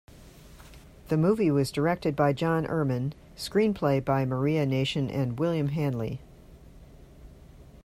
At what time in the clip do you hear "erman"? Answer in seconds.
2.65-3.13